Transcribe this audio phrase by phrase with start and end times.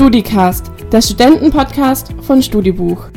[0.00, 3.10] StudiCast, der Studentenpodcast von Studibuch.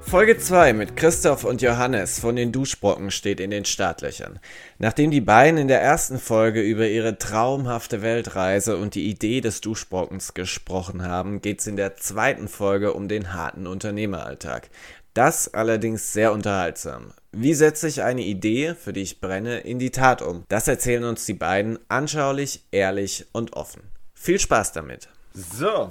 [0.00, 4.40] Folge 2 mit Christoph und Johannes von den Duschbrocken steht in den Startlöchern.
[4.80, 9.60] Nachdem die beiden in der ersten Folge über ihre traumhafte Weltreise und die Idee des
[9.60, 14.68] Duschbrockens gesprochen haben, geht es in der zweiten Folge um den harten Unternehmeralltag.
[15.14, 17.12] Das allerdings sehr unterhaltsam.
[17.30, 20.42] Wie setze ich eine Idee, für die ich brenne, in die Tat um?
[20.48, 23.91] Das erzählen uns die beiden anschaulich, ehrlich und offen.
[24.22, 25.08] Viel Spaß damit.
[25.32, 25.90] So,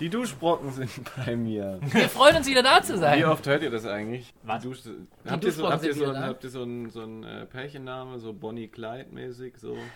[0.00, 0.90] die Duschbrocken sind
[1.26, 1.78] bei mir.
[1.82, 3.22] Wir freuen uns wieder da zu Wie sein.
[3.26, 4.32] oft hört ihr das eigentlich?
[4.42, 4.62] Was?
[4.62, 4.78] Die Dusch
[5.26, 8.18] habt, ihr so, Duschbrocken habt ihr so, habt ihr so einen so einen, äh, Pärchenname,
[8.20, 9.58] so Bonnie Clyde mäßig?
[9.58, 9.76] So?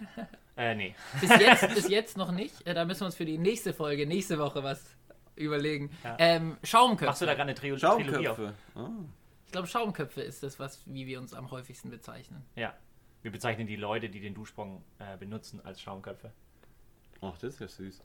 [0.54, 0.94] Äh, nee.
[1.22, 2.66] Bis jetzt, bis jetzt noch nicht.
[2.66, 4.84] Äh, Da müssen wir uns für die nächste Folge, nächste Woche was
[5.34, 5.90] überlegen.
[6.04, 6.16] Ja.
[6.18, 7.06] Ähm, Schaumköpfe.
[7.06, 8.36] Machst du da gerade eine Trio Trilogie auf?
[8.36, 8.54] Schaumköpfe.
[8.74, 8.88] Oh.
[9.46, 12.44] Ich glaube, Schaumköpfe ist das, was, wie wir uns am häufigsten bezeichnen.
[12.54, 12.74] Ja.
[13.22, 16.32] Wir bezeichnen die Leute, die den Duschsprung äh, benutzen, als Schaumköpfe.
[17.22, 18.02] Ach, das ist ja süß.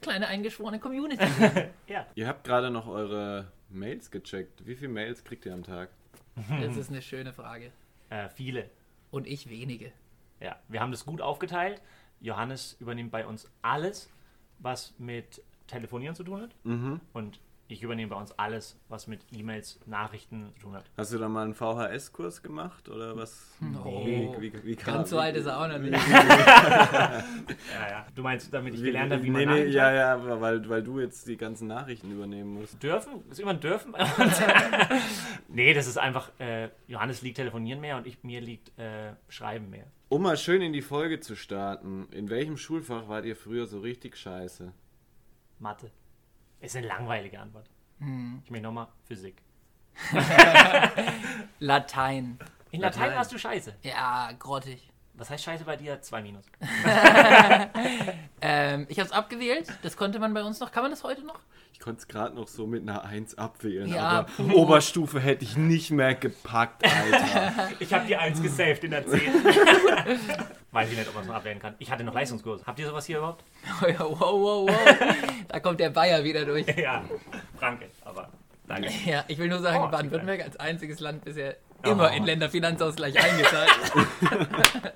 [0.00, 1.24] Kleine eingeschworene Community.
[1.88, 2.06] Ja.
[2.14, 4.66] Ihr habt gerade noch eure Mails gecheckt.
[4.66, 5.88] Wie viele Mails kriegt ihr am Tag?
[6.60, 7.72] Das ist eine schöne Frage.
[8.10, 8.70] Äh, viele.
[9.10, 9.92] Und ich wenige.
[10.40, 10.56] Ja.
[10.68, 11.82] Wir haben das gut aufgeteilt.
[12.20, 14.08] Johannes übernimmt bei uns alles,
[14.60, 16.54] was mit Telefonieren zu tun hat.
[16.64, 17.02] Mhm.
[17.12, 17.38] Und
[17.70, 20.84] ich übernehme bei uns alles, was mit E-Mails, Nachrichten zu tun hat.
[20.96, 23.46] Hast du da mal einen VHS-Kurs gemacht oder was?
[23.84, 25.92] Oh, Wie- wie- wie kam- Ganz so alt ist er auch noch nicht.
[27.74, 28.06] Ja, ja.
[28.14, 30.82] Du meinst, damit ich gelernt habe, wie man nee, nee, ja, ja, aber weil, weil
[30.82, 32.82] du jetzt die ganzen Nachrichten übernehmen musst.
[32.82, 33.22] Dürfen?
[33.30, 33.94] Ist immer ein Dürfen
[35.48, 39.70] nee, das ist einfach, äh, Johannes liegt telefonieren mehr und ich, mir liegt äh, Schreiben
[39.70, 39.86] mehr.
[40.08, 43.80] Um mal schön in die Folge zu starten, in welchem Schulfach wart ihr früher so
[43.80, 44.72] richtig scheiße?
[45.58, 45.90] Mathe.
[46.60, 47.68] Ist eine langweilige Antwort.
[48.44, 49.36] Ich meine nochmal Physik.
[51.58, 52.38] Latein.
[52.70, 53.74] In Latein warst du scheiße.
[53.82, 54.88] Ja, grottig.
[55.14, 56.00] Was heißt scheiße bei dir?
[56.02, 56.44] Zwei Minus.
[58.40, 59.66] Ähm, ich habe es abgewählt.
[59.82, 60.70] Das konnte man bei uns noch.
[60.70, 61.40] Kann man das heute noch?
[61.72, 64.26] Ich konnte es gerade noch so mit einer 1 abwählen, Ja.
[64.38, 67.70] aber Oberstufe hätte ich nicht mehr gepackt, Alter.
[67.80, 69.20] Ich habe die Eins gesaved in der 10.
[70.70, 71.74] Weiß ich nicht, ob man es noch abwehren kann.
[71.78, 72.66] Ich hatte noch Leistungskurs.
[72.66, 73.42] Habt ihr sowas hier überhaupt?
[73.80, 74.70] wow, wow, wow.
[75.48, 76.66] Da kommt der Bayer wieder durch.
[76.76, 77.02] ja,
[77.58, 78.28] Franke, aber
[78.66, 78.90] danke.
[79.06, 81.90] Ja, ich will nur sagen, Oh, Baden-Württemberg als einziges Land bisher Oh.
[81.92, 83.70] immer in Länderfinanzausgleich eingezahlt.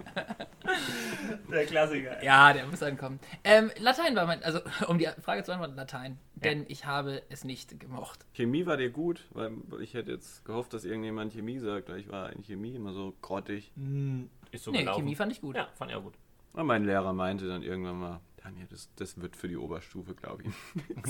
[1.50, 2.22] Der Klassiker.
[2.24, 3.20] ja, der muss ankommen.
[3.44, 6.18] Ähm, Latein war mein, also um die Frage zu beantworten, Latein.
[6.34, 8.24] Denn ich habe es nicht gemocht.
[8.32, 12.08] Chemie war dir gut, weil ich hätte jetzt gehofft, dass irgendjemand Chemie sagt, weil ich
[12.10, 13.70] war in Chemie immer so grottig.
[14.52, 15.00] Ist so Nee, gelaufen.
[15.00, 15.56] Chemie fand ich gut.
[15.56, 16.14] Ja, fand ich auch gut.
[16.52, 20.44] Und mein Lehrer meinte dann irgendwann mal, Daniel, das, das wird für die Oberstufe, glaube
[20.44, 20.52] ich.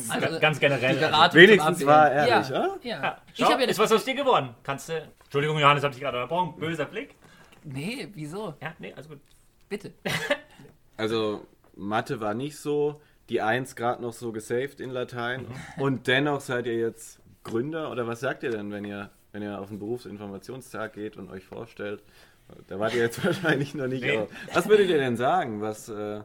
[0.11, 0.97] Also, Ganz generell.
[0.97, 2.77] Beratung Wenigstens war er ehrlich, ja, ja?
[2.83, 3.03] ja.
[3.03, 4.55] Ja, Ich Schau, habe ja ist das, was aus dir geworden.
[4.63, 5.09] Kannst du.
[5.25, 6.59] Entschuldigung, Johannes, hab dich gerade unterbrochen.
[6.59, 7.15] Böser Blick.
[7.65, 8.55] Nee, wieso?
[8.61, 9.21] Ja, nee, alles gut.
[9.69, 9.93] Bitte.
[10.97, 15.47] Also Mathe war nicht so, die Eins gerade noch so gesaved in Latein.
[15.79, 19.59] Und dennoch seid ihr jetzt Gründer oder was sagt ihr denn, wenn ihr, wenn ihr
[19.59, 22.03] auf den Berufsinformationstag geht und euch vorstellt?
[22.67, 24.03] Da wart ihr jetzt wahrscheinlich noch nicht.
[24.03, 24.27] Nee.
[24.53, 25.61] Was würdet ihr denn sagen?
[25.61, 26.23] Was, äh,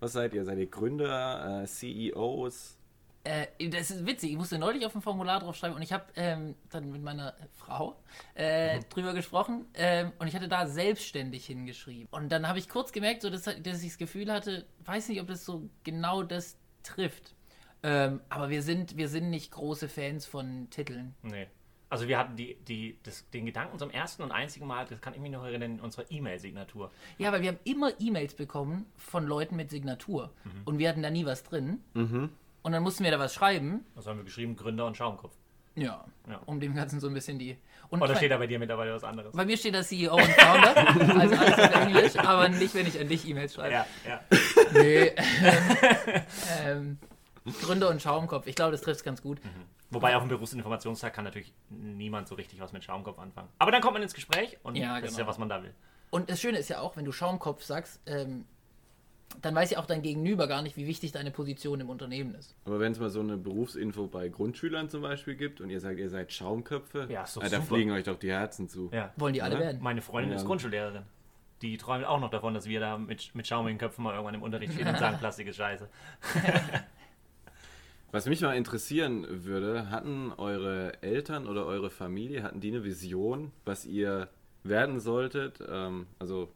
[0.00, 0.44] was seid ihr?
[0.44, 2.78] Seid ihr Gründer, äh, CEOs?
[3.24, 4.32] Äh, das ist witzig.
[4.32, 7.96] Ich musste neulich auf ein Formular draufschreiben und ich habe ähm, dann mit meiner Frau
[8.34, 12.06] äh, drüber gesprochen ähm, und ich hatte da selbstständig hingeschrieben.
[12.10, 15.22] Und dann habe ich kurz gemerkt, so, dass, dass ich das Gefühl hatte, weiß nicht,
[15.22, 17.34] ob das so genau das trifft.
[17.82, 21.14] Ähm, aber wir sind, wir sind nicht große Fans von Titeln.
[21.22, 21.46] Nee.
[21.90, 25.14] Also wir hatten die, die, das, den Gedanken zum ersten und einzigen Mal, das kann
[25.14, 26.90] ich mich noch erinnern, in unserer E-Mail-Signatur.
[27.18, 30.30] Ja, weil wir haben immer E-Mails bekommen von Leuten mit Signatur
[30.64, 31.80] und wir hatten da nie was drin.
[31.94, 33.84] Und dann mussten wir da was schreiben.
[33.94, 34.56] Was haben wir geschrieben?
[34.56, 35.34] Gründer und Schaumkopf.
[35.76, 36.40] Ja, Ja.
[36.46, 37.56] um dem Ganzen so ein bisschen die.
[37.90, 39.32] Und Oder steht da bei dir mittlerweile was anderes?
[39.36, 40.76] Bei mir steht da CEO und Founder,
[41.20, 43.72] also alles auf Englisch, aber nicht, wenn ich an dich E-Mails schreibe.
[43.74, 44.20] Ja, ja.
[44.72, 45.12] Nee.
[46.64, 46.98] Ähm,
[47.46, 49.38] ähm, Gründer und Schaumkopf, ich glaube, das trifft es ganz gut.
[49.90, 53.48] Wobei auf dem Berufsinformationstag kann natürlich niemand so richtig was mit Schaumkopf anfangen.
[53.58, 55.26] Aber dann kommt man ins Gespräch und Ja, das ist genau.
[55.26, 55.74] ja, was man da will.
[56.10, 58.44] Und das Schöne ist ja auch, wenn du Schaumkopf sagst, ähm,
[59.42, 62.54] dann weiß ja auch dein Gegenüber gar nicht, wie wichtig deine Position im Unternehmen ist.
[62.64, 65.98] Aber wenn es mal so eine Berufsinfo bei Grundschülern zum Beispiel gibt und ihr sagt,
[65.98, 68.90] ihr seid Schaumköpfe, Ja, ist doch ah, da fliegen euch doch die Herzen zu.
[68.92, 69.12] Ja.
[69.16, 69.82] Wollen die alle werden.
[69.82, 70.36] Meine Freundin Ja.
[70.38, 71.02] ist Grundschullehrerin.
[71.62, 74.12] Die träumt auch noch davon, dass wir da mit, mit Schaum in den Köpfen mal
[74.12, 75.88] irgendwann im Unterricht stehen und sagen, Plastik ist scheiße.
[78.14, 83.50] Was mich mal interessieren würde, hatten eure Eltern oder eure Familie, hatten die eine Vision,
[83.64, 84.28] was ihr
[84.62, 85.60] werden solltet?
[85.68, 86.48] Ähm, also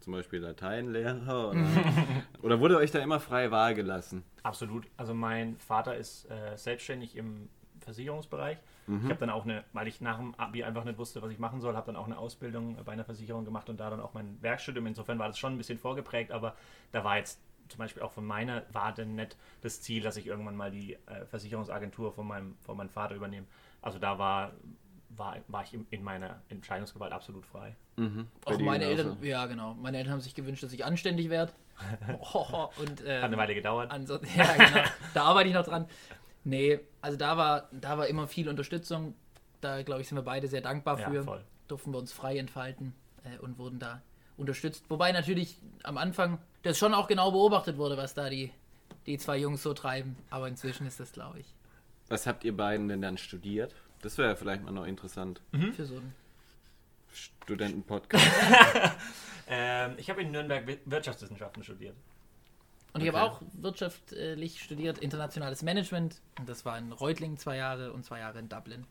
[0.00, 1.66] zum Beispiel Lateinlehrer oder,
[2.42, 4.24] oder wurde euch da immer freie Wahl gelassen?
[4.42, 4.86] Absolut.
[4.96, 7.50] Also mein Vater ist äh, selbstständig im
[7.80, 8.56] Versicherungsbereich.
[8.88, 11.38] Ich habe dann auch eine, weil ich nach dem Abi einfach nicht wusste, was ich
[11.38, 14.12] machen soll, habe dann auch eine Ausbildung bei einer Versicherung gemacht und da dann auch
[14.12, 14.86] mein Werkstudium.
[14.86, 16.56] Insofern war das schon ein bisschen vorgeprägt, aber
[16.90, 17.40] da war jetzt
[17.72, 21.26] zum Beispiel auch von meiner Warte nicht das Ziel, dass ich irgendwann mal die äh,
[21.26, 23.46] Versicherungsagentur von meinem, von meinem Vater übernehme.
[23.80, 24.52] Also da war,
[25.10, 27.74] war, war ich in, in meiner Entscheidungsgewalt absolut frei.
[27.96, 28.28] Mhm.
[28.44, 28.84] Auch meine.
[28.84, 31.52] Eltern, ja genau, meine Eltern haben sich gewünscht, dass ich anständig werde.
[32.20, 33.90] Oh, und Hat ähm, eine Weile gedauert.
[33.90, 34.84] ansonsten, ja genau,
[35.14, 35.86] da arbeite ich noch dran.
[36.44, 39.14] Nee, also da war, da war immer viel Unterstützung.
[39.60, 41.22] Da glaube ich, sind wir beide sehr dankbar Ja, für.
[41.24, 41.44] voll.
[41.68, 42.94] Durften wir uns frei entfalten
[43.24, 44.02] äh, und wurden da
[44.42, 44.84] unterstützt.
[44.88, 48.52] Wobei natürlich am Anfang das schon auch genau beobachtet wurde, was da die,
[49.06, 50.16] die zwei Jungs so treiben.
[50.30, 51.46] Aber inzwischen ist das, glaube ich,
[52.08, 53.74] Was habt ihr beiden denn dann studiert?
[54.02, 55.40] Das wäre vielleicht mal noch interessant.
[55.52, 55.72] Hm?
[55.72, 56.14] für so ein
[57.12, 58.24] Studentenpodcast.
[59.48, 61.94] Ähm, ich habe in Nürnberg Wir- Wirtschaftswissenschaften studiert.
[62.94, 63.18] Und ich Okay.
[63.18, 66.22] habe auch wirtschaftlich studiert, internationales Management.
[66.38, 68.86] Und das war in Reutlingen zwei Jahre und zwei Jahre in Dublin.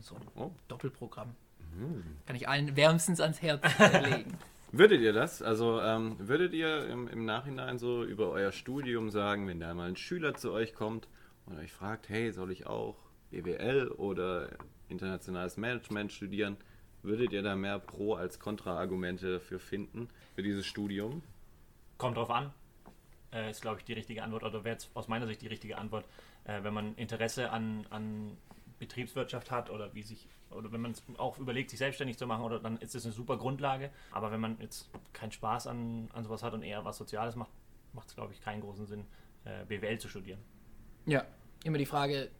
[0.00, 0.50] So ein Oh.
[0.68, 1.36] Doppelprogramm.
[2.26, 4.36] Kann ich allen wärmstens ans Herz legen.
[4.76, 5.40] Würdet ihr das?
[5.40, 9.88] Also ähm, würdet ihr im, im Nachhinein so über euer Studium sagen, wenn da mal
[9.88, 11.06] ein Schüler zu euch kommt
[11.46, 12.96] und euch fragt, hey, soll ich auch
[13.30, 14.48] BWL oder
[14.88, 16.56] internationales Management studieren,
[17.04, 21.22] würdet ihr da mehr Pro- als Kontra-Argumente dafür finden, für dieses Studium?
[21.96, 22.52] Kommt drauf an.
[23.32, 25.78] Äh, ist, glaube ich, die richtige Antwort, oder wäre jetzt aus meiner Sicht die richtige
[25.78, 26.04] Antwort,
[26.46, 28.36] äh, wenn man Interesse an, an
[28.78, 32.44] Betriebswirtschaft hat oder wie sich, oder wenn man es auch überlegt, sich selbstständig zu machen,
[32.44, 33.90] oder dann ist es eine super Grundlage.
[34.10, 37.50] Aber wenn man jetzt keinen Spaß an, an sowas hat und eher was Soziales macht,
[37.92, 39.04] macht es, glaube ich, keinen großen Sinn,
[39.44, 40.40] äh, BWL zu studieren.
[41.06, 41.24] Ja,
[41.64, 42.30] immer die Frage,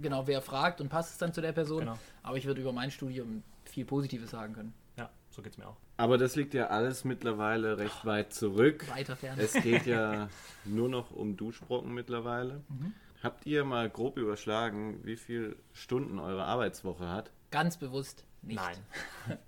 [0.00, 1.80] genau, wer fragt und passt es dann zu der Person.
[1.80, 1.98] Genau.
[2.22, 4.74] Aber ich würde über mein Studium viel Positives sagen können.
[4.96, 5.76] Ja, so geht es mir auch.
[5.96, 8.88] Aber das liegt ja alles mittlerweile recht weit zurück.
[8.90, 9.38] Weiter fern.
[9.38, 10.28] Es geht ja
[10.64, 12.62] nur noch um Duschbrocken mittlerweile.
[13.22, 17.30] Habt ihr mal grob überschlagen, wie viele Stunden eure Arbeitswoche hat?
[17.50, 18.60] Ganz bewusst nicht.
[18.60, 18.78] Nein.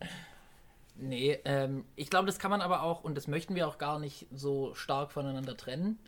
[0.94, 3.98] Nee, ähm, ich glaube, das kann man aber auch, und das möchten wir auch gar
[3.98, 5.98] nicht so stark voneinander trennen.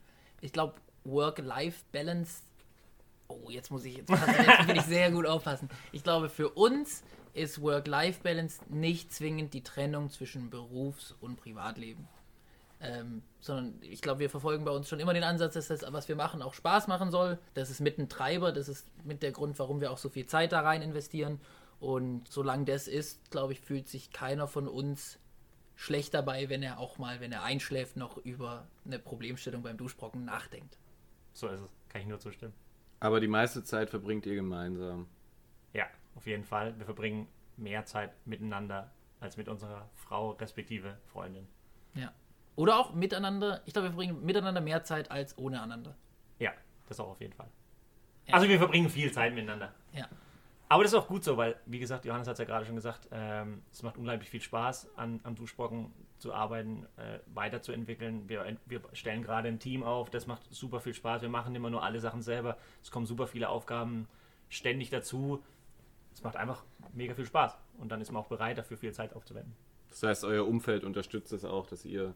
[0.42, 0.74] Ich glaube,
[1.04, 2.42] Work-Life-Balance.
[3.28, 5.70] Oh, jetzt muss ich, jetzt, muss ich- jetzt will ich sehr gut aufpassen.
[5.92, 7.02] Ich glaube, für uns
[7.32, 12.06] ist Work-Life-Balance nicht zwingend die Trennung zwischen Berufs- und Privatleben.
[12.84, 16.08] Ähm, sondern ich glaube, wir verfolgen bei uns schon immer den Ansatz, dass das, was
[16.08, 17.38] wir machen, auch Spaß machen soll.
[17.54, 20.26] Das ist mit ein Treiber, das ist mit der Grund, warum wir auch so viel
[20.26, 21.40] Zeit da rein investieren.
[21.80, 25.18] Und solange das ist, glaube ich, fühlt sich keiner von uns
[25.76, 30.24] schlecht dabei, wenn er auch mal, wenn er einschläft, noch über eine Problemstellung beim Duschbrocken
[30.24, 30.78] nachdenkt.
[31.32, 31.68] So ist es.
[31.88, 32.54] Kann ich nur zustimmen.
[33.00, 35.06] Aber die meiste Zeit verbringt ihr gemeinsam.
[35.72, 36.76] Ja, auf jeden Fall.
[36.78, 38.90] Wir verbringen mehr Zeit miteinander
[39.20, 41.46] als mit unserer Frau respektive Freundin.
[41.94, 42.12] Ja.
[42.56, 43.62] Oder auch miteinander.
[43.66, 45.96] Ich glaube, wir verbringen miteinander mehr Zeit als ohne einander.
[46.38, 46.52] Ja,
[46.88, 47.48] das auch auf jeden Fall.
[48.26, 48.34] Ja.
[48.34, 49.72] Also wir verbringen viel Zeit miteinander.
[49.92, 50.08] Ja.
[50.68, 52.74] Aber das ist auch gut so, weil, wie gesagt, Johannes hat es ja gerade schon
[52.74, 58.28] gesagt, ähm, es macht unglaublich viel Spaß, an, am Duschbrocken zu arbeiten, äh, weiterzuentwickeln.
[58.28, 61.22] Wir, wir stellen gerade ein Team auf, das macht super viel Spaß.
[61.22, 62.56] Wir machen immer nur alle Sachen selber.
[62.82, 64.08] Es kommen super viele Aufgaben
[64.48, 65.44] ständig dazu.
[66.14, 67.58] Es macht einfach mega viel Spaß.
[67.78, 69.54] Und dann ist man auch bereit, dafür viel Zeit aufzuwenden.
[69.90, 72.14] Das heißt, euer Umfeld unterstützt es auch, dass ihr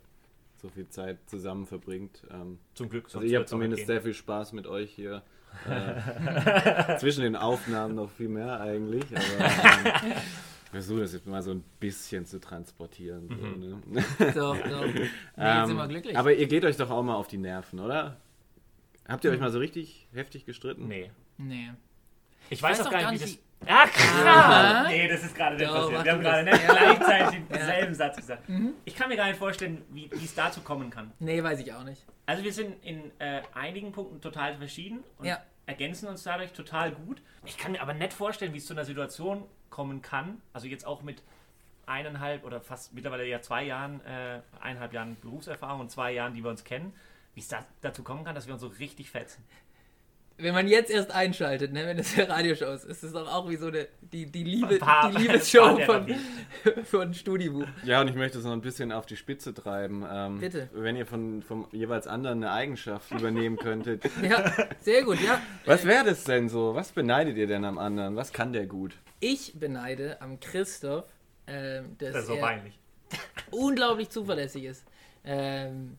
[0.61, 2.23] so viel Zeit zusammen verbringt.
[2.31, 3.07] Ähm, Zum Glück.
[3.07, 5.23] also ich habe zumindest sehr viel Spaß mit euch hier.
[5.69, 9.05] Äh, zwischen den Aufnahmen noch viel mehr eigentlich.
[9.11, 9.45] Aber
[10.05, 10.13] ähm,
[10.65, 13.29] ich versuche das jetzt mal so ein bisschen zu transportieren.
[13.29, 14.05] So, ne?
[14.35, 14.85] So, so.
[14.85, 16.19] Nee, jetzt Ähm, sind wir glücklich.
[16.19, 18.21] Aber ihr geht euch doch auch mal auf die Nerven, oder?
[19.07, 20.87] Habt ihr euch mal so richtig heftig gestritten?
[20.87, 21.11] Nee.
[21.39, 21.71] nee.
[22.51, 23.48] Ich weiß, weiß auch gar nicht, wie nicht, das.
[23.67, 24.89] Ah, krass!
[24.89, 26.05] Nee, das ist gerade nicht Doch, passiert.
[26.05, 28.43] Wir haben gerade nicht gleichzeitig denselben Satz gesagt.
[28.85, 31.13] Ich kann mir gar nicht vorstellen, wie wie es dazu kommen kann.
[31.19, 32.05] Nee, weiß ich auch nicht.
[32.27, 35.43] Also wir sind in äh, einigen Punkten total verschieden und Ja.
[35.67, 37.21] ergänzen uns dadurch total gut.
[37.45, 40.41] Ich kann mir aber nicht vorstellen, wie es zu einer Situation kommen kann.
[40.53, 41.23] Also jetzt auch mit
[41.87, 46.43] eineinhalb oder fast mittlerweile ja zwei Jahren, äh, eineinhalb Jahren Berufserfahrung und zwei Jahren, die
[46.45, 46.95] wir uns kennen,
[47.35, 49.45] wie es da, dazu kommen kann, dass wir uns so richtig fetzen.
[50.41, 53.49] Wenn man jetzt erst einschaltet, ne, wenn es eine Radioshow ist, ist es doch auch
[53.51, 56.15] wie so eine, die, die, Liebe, Paar- die Liebesshow von,
[56.85, 57.67] von Studibuch.
[57.85, 60.05] Ja, und ich möchte es noch ein bisschen auf die Spitze treiben.
[60.09, 60.69] Ähm, Bitte.
[60.73, 64.05] Wenn ihr von, vom jeweils anderen eine Eigenschaft übernehmen könntet.
[64.23, 65.41] Ja, sehr gut, ja.
[65.65, 66.75] Was wäre das denn so?
[66.75, 68.15] Was beneidet ihr denn am anderen?
[68.17, 68.97] Was kann der gut?
[69.21, 71.05] Ich beneide am Christoph,
[71.47, 72.79] ähm, dass Das ist so er peinlich.
[73.51, 74.85] unglaublich zuverlässig ist.
[75.25, 75.97] Ähm,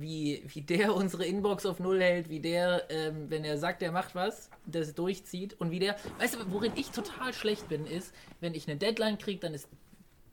[0.00, 3.92] wie, wie der unsere Inbox auf Null hält, wie der, ähm, wenn er sagt, er
[3.92, 8.14] macht was, das durchzieht und wie der, weißt du, worin ich total schlecht bin, ist,
[8.40, 9.68] wenn ich eine Deadline kriege, dann ist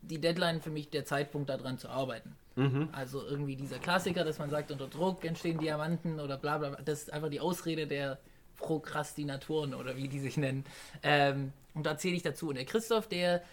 [0.01, 2.35] die Deadline für mich der Zeitpunkt daran zu arbeiten.
[2.93, 6.81] Also irgendwie dieser Klassiker, dass man sagt, unter Druck entstehen Diamanten oder bla bla, bla.
[6.83, 8.17] das ist einfach die Ausrede der
[8.55, 10.63] Prokrastinatoren oder wie die sich nennen.
[11.03, 12.49] Ähm, und da zähle ich dazu.
[12.49, 13.43] Und der Christoph, der,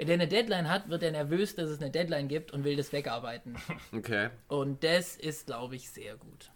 [0.00, 2.76] wenn der eine Deadline hat, wird er nervös, dass es eine Deadline gibt und will
[2.76, 3.56] das wegarbeiten.
[3.92, 4.30] Okay.
[4.48, 6.50] Und das ist, glaube ich, sehr gut.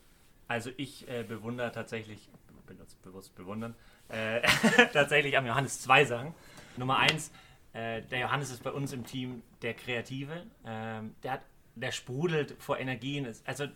[0.49, 2.29] Also ich äh, bewundere tatsächlich,
[2.67, 3.75] benutze bewusst bewundern,
[4.09, 4.41] äh,
[4.93, 6.35] tatsächlich am Johannes zwei Sachen.
[6.77, 7.31] Nummer eins,
[7.73, 10.45] äh, der Johannes ist bei uns im Team der Kreative.
[10.67, 11.41] Ähm, der, hat,
[11.75, 13.27] der sprudelt vor Energien.
[13.45, 13.67] Also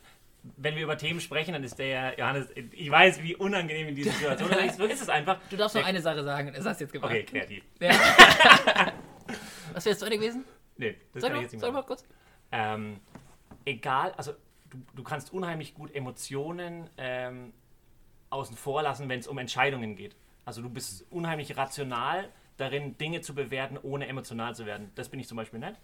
[0.57, 4.13] wenn wir über Themen sprechen, dann ist der Johannes, ich weiß, wie unangenehm in dieser
[4.13, 4.79] Situation ist.
[4.81, 5.39] ist es einfach.
[5.51, 7.11] Du darfst noch Der- eine Sache sagen, das hast du jetzt gemacht.
[7.11, 7.65] Okay, kreativ.
[7.81, 8.93] Ja.
[9.79, 10.45] Was wäre es heute gewesen?
[10.77, 11.83] Nee, das Sag kann ich jetzt nicht sag machen.
[11.83, 12.05] mal kurz.
[12.53, 12.99] ähm,
[13.65, 14.33] egal, also
[14.71, 17.53] du, du kannst unheimlich gut Emotionen ähm,
[18.31, 20.17] außen vor lassen, wenn es um Entscheidungen geht.
[20.45, 24.91] Also du bist unheimlich rational darin, Dinge zu bewerten, ohne emotional zu werden.
[24.97, 25.75] Das bin ich zum Beispiel nicht.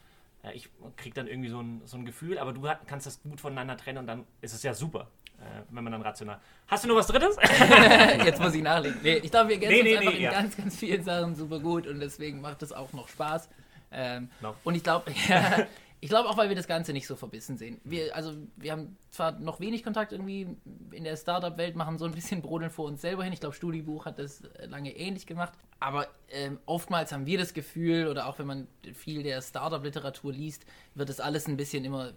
[0.43, 3.23] Äh, ich kriege dann irgendwie so ein, so ein Gefühl, aber du hat- kannst das
[3.23, 5.09] gut voneinander trennen und dann ist es ja super,
[5.39, 6.41] äh, wenn man dann rational.
[6.67, 7.37] Hast du noch was Drittes?
[8.25, 8.99] Jetzt muss ich nachlegen.
[9.03, 10.31] Nee, ich glaube, wir ergänzen Nee, uns nee, einfach nee, in ja.
[10.33, 13.49] ganz, ganz vielen Sachen super gut und deswegen macht es auch noch Spaß.
[13.95, 14.55] Ähm, Genau.
[14.65, 15.67] Und ich glaube, ja,
[16.01, 17.81] ich glaube auch, weil wir das Ganze nicht so verbissen sehen.
[17.83, 20.47] Wir, also, wir haben zwar noch wenig Kontakt irgendwie
[20.91, 23.33] in der Startup-Welt, machen so ein bisschen Brodeln vor uns selber hin.
[23.33, 25.55] Ich glaube, Studiebuch hat das äh, lange ähnlich gemacht.
[25.81, 30.67] Aber ähm, oftmals haben wir das Gefühl, oder auch wenn man viel der Startup-Literatur liest,
[30.95, 32.13] wird das alles ein bisschen immer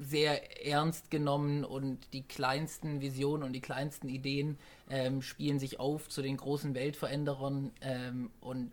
[0.00, 4.58] sehr ernst genommen und die kleinsten Visionen und die kleinsten Ideen
[4.88, 8.72] ähm, spielen sich auf zu den großen Weltveränderern ähm, und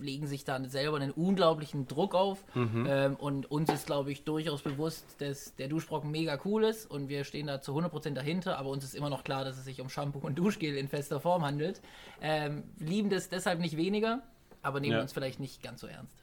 [0.00, 2.44] legen sich dann selber einen unglaublichen Druck auf.
[2.54, 7.08] Ähm, und uns ist, glaube ich, durchaus bewusst, dass der Duschbrocken mega cool ist und
[7.08, 9.80] wir stehen da zu 100% dahinter, aber uns ist immer noch klar, dass es sich
[9.80, 11.80] um Shampoo und Duschgel in fester Form handelt.
[12.20, 14.22] Ähm, lieben das deshalb nicht weniger,
[14.62, 15.02] aber nehmen Ja.
[15.02, 16.22] uns vielleicht nicht ganz so ernst.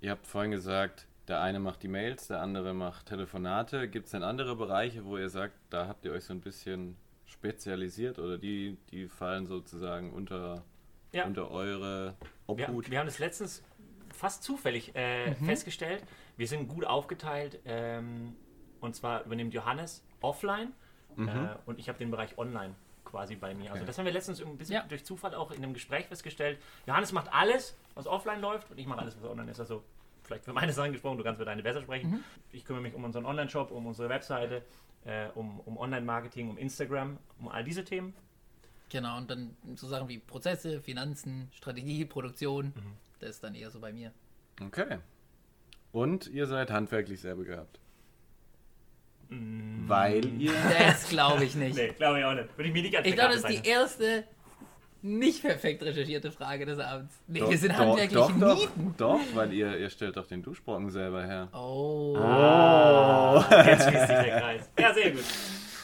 [0.00, 3.88] Ihr habt vorhin gesagt, der eine macht die Mails, der andere macht Telefonate.
[3.88, 6.96] Gibt es denn andere Bereiche, wo ihr sagt, da habt ihr euch so ein bisschen
[7.26, 10.62] spezialisiert oder die, die fallen sozusagen unter,
[11.12, 11.24] Ja.
[11.26, 12.14] unter eure
[12.58, 12.90] Wir, Obhut?
[12.90, 13.62] wir haben das letztens
[14.14, 16.02] fast zufällig äh, festgestellt.
[16.36, 17.58] Wir sind gut aufgeteilt.
[17.64, 18.36] Ähm,
[18.80, 20.72] und zwar übernimmt Johannes offline
[21.16, 21.22] äh,
[21.66, 23.72] und ich habe den Bereich online quasi bei mir.
[23.72, 24.82] Also das haben wir letztens ein bisschen Ja.
[24.88, 26.58] durch Zufall auch in einem Gespräch festgestellt.
[26.86, 29.60] Johannes macht alles, was offline läuft und ich mache alles, was online ist.
[29.60, 29.84] Also
[30.22, 32.24] vielleicht für meine Sachen gesprochen, du kannst für deine besser sprechen.
[32.52, 34.62] Ich kümmere mich um unseren Online-Shop, um unsere Webseite,
[35.04, 38.14] äh, um, um Online-Marketing, um Instagram, um all diese Themen.
[38.92, 42.74] Genau, und dann so Sachen wie Prozesse, Finanzen, Strategie, Produktion,
[43.20, 44.12] das ist dann eher so bei mir.
[44.60, 44.98] Okay.
[45.92, 47.80] Und ihr seid handwerklich sehr begabt.
[49.30, 49.88] Mm.
[49.88, 50.52] Weil ihr.
[50.78, 51.74] Das glaube ich nicht.
[51.76, 52.54] Nee, glaube ich auch nicht.
[52.58, 54.24] Würde ich mir nicht als Ich glaube, das ist die erste
[55.00, 57.18] nicht perfekt recherchierte Frage des Abends.
[57.26, 58.94] Nee, Doch, wir sind doch, handwerklich doch, doch, Nieten.
[58.98, 61.48] doch, weil ihr, ihr stellt doch den Duschbrocken selber her.
[61.54, 62.14] Oh.
[62.14, 63.66] sein.
[63.66, 64.70] Jetzt schließt sich der Kreis.
[64.78, 65.24] Ja, sehr gut.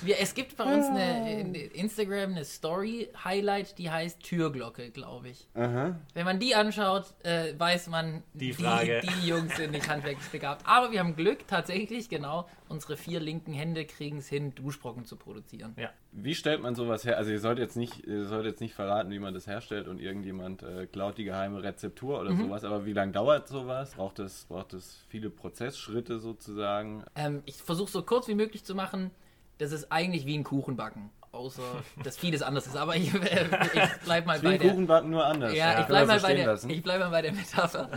[0.03, 5.49] Wir, es gibt bei uns eine, in Instagram eine Story-Highlight, die heißt Türglocke, glaube ich.
[5.55, 5.97] Aha.
[6.15, 9.01] Wenn man die anschaut, äh, weiß man, Die Frage.
[9.03, 10.63] Die, die Jungs sind nicht handwerklich begabt.
[10.67, 12.49] Aber wir haben Glück, tatsächlich, genau.
[12.69, 15.75] Unsere vier linken Hände kriegen es hin, Duschbrocken zu produzieren.
[15.77, 15.91] Ja.
[16.13, 17.17] Wie stellt man sowas her?
[17.17, 20.01] Also ihr sollt jetzt nicht, ihr sollt jetzt nicht verraten, wie man das herstellt und
[20.01, 23.95] irgendjemand äh, klaut die geheime Rezeptur oder sowas, aber wie lange dauert sowas?
[23.95, 27.05] Braucht es, braucht es viele Prozessschritte sozusagen?
[27.15, 29.11] Ähm, ich versuche so kurz wie möglich zu machen.
[29.59, 31.11] Das ist eigentlich wie ein Kuchenbacken.
[31.31, 31.63] Außer,
[32.03, 32.77] dass vieles anders ist.
[32.77, 34.71] Aber ich, äh, ich bleib mal bei der.
[34.71, 35.53] Kuchenbacken nur anders.
[35.55, 37.91] Ja, ich Können bleibe mal, so bei der- ich bleib mal bei der Metapher.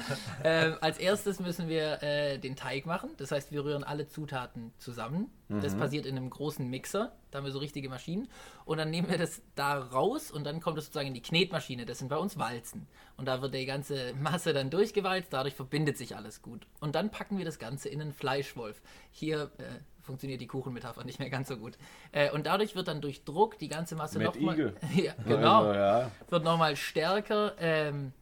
[0.44, 3.10] ähm, als erstes müssen wir äh, den Teig machen.
[3.18, 5.32] Das heißt, wir rühren alle Zutaten zusammen.
[5.48, 5.62] Mhm.
[5.62, 7.14] Das passiert in einem großen Mixer.
[7.32, 8.28] Da haben wir so richtige Maschinen.
[8.66, 11.86] Und dann nehmen wir das da raus und dann kommt es sozusagen in die Knetmaschine.
[11.86, 12.86] Das sind bei uns Walzen.
[13.16, 15.32] Und da wird die ganze Masse dann durchgewalzt.
[15.32, 16.68] Dadurch verbindet sich alles gut.
[16.82, 18.82] Und dann packen wir das Ganze in einen Fleischwolf.
[19.10, 19.64] Hier äh,
[20.02, 21.78] funktioniert die Kuchenmetapher nicht mehr ganz so gut.
[22.12, 24.74] Äh, und dadurch wird dann durch Druck die ganze Masse nochmal.
[24.96, 26.12] Ja, genau Also, ja.
[26.30, 28.14] wird nochmal stärker, ähm,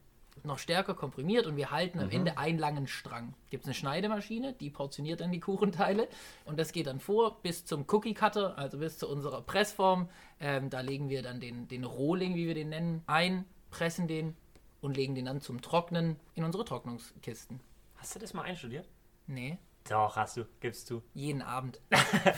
[0.43, 2.03] noch stärker komprimiert und wir halten Mhm.
[2.05, 3.33] am Ende einen langen Strang.
[3.49, 6.07] Gibt es eine Schneidemaschine, die portioniert dann die Kuchenteile
[6.45, 10.07] und das geht dann vor bis zum Cookie Cutter, also bis zu unserer Pressform.
[10.39, 14.35] Ähm, da legen wir dann den, den Rohling, wie wir den nennen, ein, pressen den
[14.81, 17.59] und legen den dann zum Trocknen in unsere Trocknungskisten.
[17.97, 18.87] Hast du das mal einstudiert?
[19.27, 19.57] Nee,
[19.89, 20.45] Doch, hast du.
[20.59, 21.01] Gibst du.
[21.13, 21.79] jeden Abend.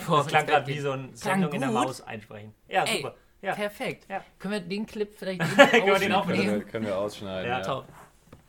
[0.07, 1.71] Das klang gerade wie so Klang Sendung in der.
[1.71, 2.53] Maus einsprechen.
[2.67, 3.15] Ja, Ey, super.
[3.41, 3.55] Ja.
[3.55, 4.05] perfekt.
[4.09, 4.23] Ja.
[4.39, 7.49] Können wir den Clip vielleicht Können wir den auch Können wir, können wir ausschneiden.
[7.49, 7.85] Ja, Ja, Top.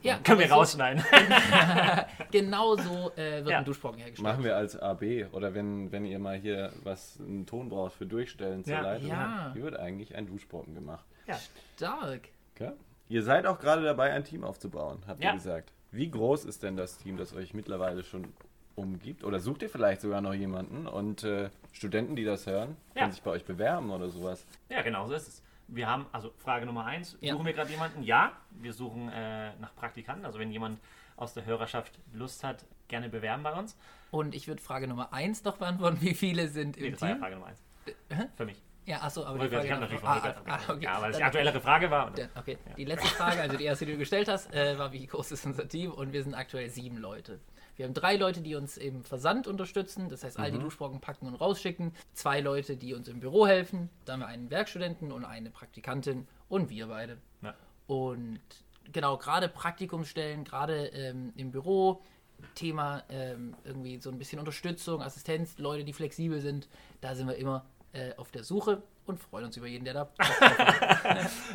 [0.02, 1.02] Ja, Können wir rausschneiden.
[2.32, 3.58] Genau so äh, wird Ja.
[3.58, 4.26] ein Duschbrocken hergestellt.
[4.28, 8.06] Machen wir als AB oder wenn, wenn ihr mal hier was einen Ton braucht für
[8.06, 8.80] Durchstellen zur Ja.
[8.80, 9.50] Leitung, Ja.
[9.54, 11.04] hier wird eigentlich ein Duschbrocken gemacht.
[11.26, 11.38] Ja.
[11.76, 12.28] Stark.
[12.54, 12.72] Okay?
[13.08, 15.30] Ihr seid auch gerade dabei, ein Team aufzubauen, habt Ja.
[15.30, 15.72] ihr gesagt.
[15.90, 18.32] Wie groß ist denn das Team, das euch mittlerweile schon
[18.74, 19.24] umgibt?
[19.24, 23.02] Oder sucht ihr vielleicht sogar noch jemanden und äh, Studenten, die das hören, Ja.
[23.02, 24.44] können sich bei euch bewerben oder sowas?
[24.68, 25.42] Ja, genau so ist es.
[25.68, 27.32] Wir haben, also Frage Nummer eins, Ja.
[27.32, 28.02] suchen wir gerade jemanden?
[28.02, 30.26] Ja, wir suchen äh, nach Praktikanten.
[30.26, 30.78] Also wenn jemand
[31.16, 33.76] aus der Hörerschaft Lust hat, gerne bewerben bei uns.
[34.10, 35.98] Und ich würde Frage Nummer eins noch beantworten.
[36.00, 37.22] Wie viele sind Nee, im das war ja Team?
[37.22, 37.62] Frage Nummer eins.
[38.36, 38.60] Für mich.
[38.84, 40.84] Ja, achso, aber Aber die ich Frage natürlich ah, ah, ah, okay.
[40.84, 42.06] Ja, weil das die Dann- aktuellere Frage war.
[42.08, 44.92] Und Ja, Okay, die letzte Frage, also die erste, die du gestellt hast, äh, war,
[44.92, 45.92] wie groß ist unser Team?
[45.92, 47.38] Und wir sind aktuell sieben Leute.
[47.76, 50.56] Wir haben drei Leute, die uns im Versand unterstützen, das heißt, all Mhm.
[50.56, 51.92] die Duschbrocken packen und rausschicken.
[52.12, 53.88] Zwei Leute, die uns im Büro helfen.
[54.04, 57.18] Dann haben wir einen Werkstudenten und eine Praktikantin und wir beide.
[57.40, 57.54] Ja.
[57.86, 58.40] Und
[58.92, 62.02] genau, gerade Praktikumsstellen, gerade ähm, im Büro,
[62.56, 66.68] Thema ähm, irgendwie so ein bisschen Unterstützung, Assistenz, Leute, die flexibel sind,
[67.00, 70.08] da sind wir immer äh, auf der Suche und freuen uns über jeden, der da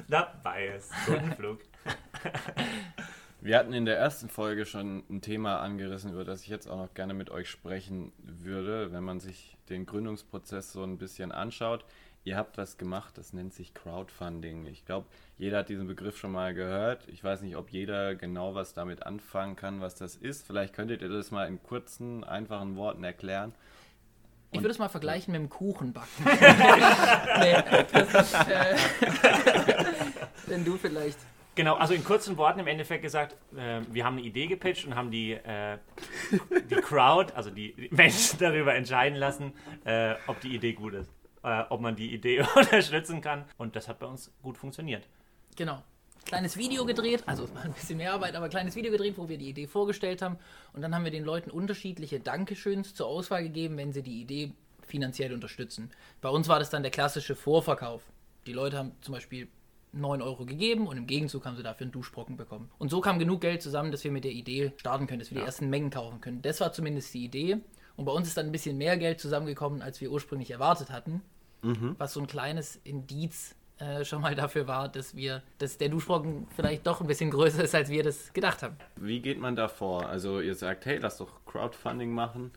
[0.08, 0.92] dabei ist.
[1.06, 1.60] Guten Flug.
[3.40, 6.78] Wir hatten in der ersten Folge schon ein Thema angerissen, über das ich jetzt auch
[6.78, 11.86] noch gerne mit euch sprechen würde, wenn man sich den Gründungsprozess so ein bisschen anschaut.
[12.24, 14.66] Ihr habt was gemacht, das nennt sich Crowdfunding.
[14.66, 15.06] Ich glaube,
[15.38, 17.08] jeder hat diesen Begriff schon mal gehört.
[17.08, 20.46] Ich weiß nicht, ob jeder genau was damit anfangen kann, was das ist.
[20.46, 23.54] Vielleicht könntet ihr das mal in kurzen, einfachen Worten erklären.
[24.52, 26.10] Ich würde es mal vergleichen mit dem Kuchenbacken.
[26.26, 27.56] nee,
[27.92, 28.76] das, äh,
[30.48, 31.20] wenn du vielleicht.
[31.58, 34.96] Genau, also in kurzen Worten im Endeffekt gesagt, äh, wir haben eine Idee gepitcht und
[34.96, 35.80] haben die, äh,
[36.70, 41.10] die Crowd, also die Menschen darüber entscheiden lassen, äh, ob die Idee gut ist,
[41.44, 43.44] äh, ob man die Idee unterstützen kann.
[43.58, 45.08] Und das hat bei uns gut funktioniert.
[45.56, 45.82] Genau.
[46.26, 49.28] Kleines Video gedreht, also es war ein bisschen mehr Arbeit, aber kleines Video gedreht, wo
[49.28, 50.38] wir die Idee vorgestellt haben.
[50.74, 54.52] Und dann haben wir den Leuten unterschiedliche Dankeschöns zur Auswahl gegeben, wenn sie die Idee
[54.86, 55.90] finanziell unterstützen.
[56.22, 58.04] Bei uns war das dann der klassische Vorverkauf.
[58.46, 59.48] Die Leute haben zum Beispiel
[59.94, 62.70] 9 Euro gegeben und im Gegenzug haben sie dafür einen Duschbrocken bekommen.
[62.78, 65.40] Und so kam genug Geld zusammen, dass wir mit der Idee starten können, dass wir
[65.40, 66.42] die ersten Mengen kaufen können.
[66.42, 67.58] Das war zumindest die Idee.
[67.96, 71.22] Und bei uns ist dann ein bisschen mehr Geld zusammengekommen, als wir ursprünglich erwartet hatten.
[71.98, 76.48] Was so ein kleines Indiz äh, schon mal dafür war, dass wir, dass der Duschbrocken
[76.56, 78.78] vielleicht doch ein bisschen größer ist, als wir das gedacht haben.
[78.96, 80.08] Wie geht man da vor?
[80.08, 82.52] Also ihr sagt, hey, lass doch Crowdfunding machen.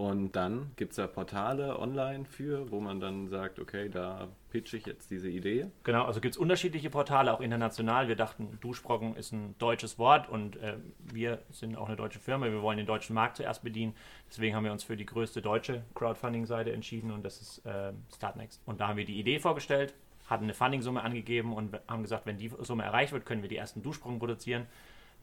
[0.00, 4.78] Und dann gibt es da Portale online für, wo man dann sagt, okay, da pitche
[4.78, 5.66] ich jetzt diese Idee.
[5.84, 8.08] Genau, also gibt es unterschiedliche Portale, auch international.
[8.08, 10.78] Wir dachten, Duschbrocken ist ein deutsches Wort und äh,
[11.12, 12.46] wir sind auch eine deutsche Firma.
[12.46, 13.94] Wir wollen den deutschen Markt zuerst bedienen.
[14.30, 18.62] Deswegen haben wir uns für die größte deutsche Crowdfunding-Seite entschieden und das ist äh, Startnext.
[18.64, 19.92] Und da haben wir die Idee vorgestellt,
[20.28, 23.58] hatten eine Funding-Summe angegeben und haben gesagt, wenn die Summe erreicht wird, können wir die
[23.58, 24.66] ersten Duschbrocken produzieren.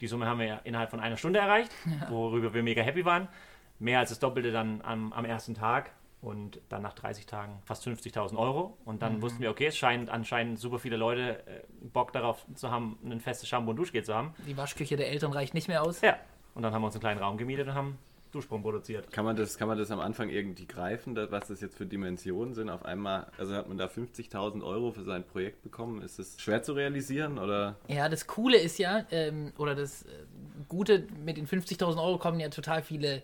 [0.01, 1.71] Die Summe haben wir ja innerhalb von einer Stunde erreicht,
[2.11, 3.27] worüber wir mega happy waren.
[3.79, 7.85] Mehr als das Doppelte dann am, am ersten Tag und dann nach 30 Tagen fast
[7.85, 8.77] 50.000 Euro.
[8.85, 11.61] Und dann wussten wir, okay, es scheint anscheinend super viele Leute äh,
[11.93, 14.33] Bock darauf zu haben, ein festes Shampoo und Duschgel zu haben.
[14.47, 16.01] Die Waschküche der Eltern reicht nicht mehr aus.
[16.01, 16.17] Ja.
[16.55, 17.99] Und dann haben wir uns einen kleinen Raum gemietet und haben
[18.31, 19.11] Duschsprung produziert.
[19.11, 22.53] Kann man das, kann man das am Anfang irgendwie greifen, was das jetzt für Dimensionen
[22.53, 22.69] sind?
[22.69, 26.01] Auf einmal, also hat man da 50.000 Euro für sein Projekt bekommen.
[26.01, 27.77] Ist es schwer zu realisieren oder?
[27.87, 30.07] Ja, das Coole ist ja, ähm, oder das äh,
[30.67, 33.23] Gute mit den 50.000 Euro kommen ja total viele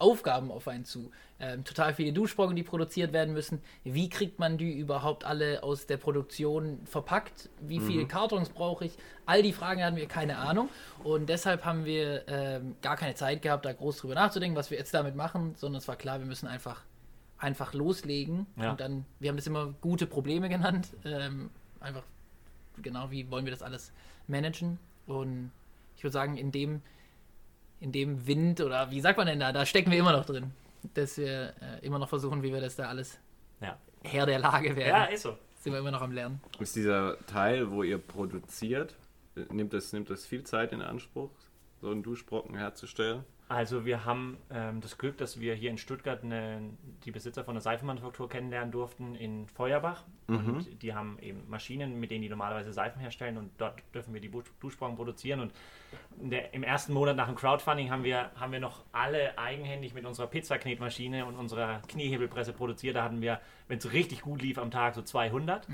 [0.00, 1.10] Aufgaben auf einen zu.
[1.38, 3.62] Ähm, total viele Duschbrocken, die produziert werden müssen.
[3.84, 7.48] Wie kriegt man die überhaupt alle aus der Produktion verpackt?
[7.60, 8.92] Wie viele Kartons brauche ich?
[9.26, 10.68] All die Fragen hatten wir keine Ahnung.
[11.02, 14.78] Und deshalb haben wir ähm, gar keine Zeit gehabt, da groß drüber nachzudenken, was wir
[14.78, 16.82] jetzt damit machen, sondern es war klar, wir müssen einfach,
[17.38, 18.46] einfach loslegen.
[18.56, 18.72] Ja.
[18.72, 20.88] Und dann, wir haben das immer gute Probleme genannt.
[21.04, 22.02] Ähm, einfach
[22.82, 23.92] genau, wie wollen wir das alles
[24.26, 24.78] managen?
[25.06, 25.50] Und
[25.96, 26.82] ich würde sagen, in dem,
[27.80, 30.52] in dem Wind oder wie sagt man denn da, da stecken wir immer noch drin.
[30.94, 33.18] Dass wir äh, immer noch versuchen, wie wir das da alles
[33.60, 33.76] Ja.
[34.02, 34.88] Herr der Lage werden.
[34.88, 35.36] Ja, ist so.
[35.60, 36.40] Sind wir immer noch am Lernen.
[36.58, 38.94] Ist dieser Teil, wo ihr produziert,
[39.50, 41.30] nimmt das, nimmt das viel Zeit in Anspruch,
[41.82, 43.24] so einen Duschbrocken herzustellen?
[43.50, 46.60] Also wir haben ähm, das Glück, dass wir hier in Stuttgart eine,
[47.04, 50.04] die Besitzer von einer Seifenmanufaktur kennenlernen durften in Feuerbach.
[50.28, 54.20] Und die haben eben Maschinen, mit denen die normalerweise Seifen herstellen und dort dürfen wir
[54.20, 55.40] die Duschbrocken produzieren.
[55.40, 55.52] Und
[56.30, 60.04] der, im ersten Monat nach dem Crowdfunding haben wir, haben wir noch alle eigenhändig mit
[60.06, 62.94] unserer Pizzaknetmaschine und unserer Kniehebelpresse produziert.
[62.94, 65.66] Da hatten wir, wenn es richtig gut lief, am Tag so 200.